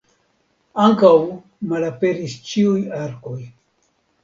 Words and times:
Ankaŭ 0.85 1.11
malaperis 1.75 2.39
ĉiuj 2.51 2.83
arkoj. 3.03 3.39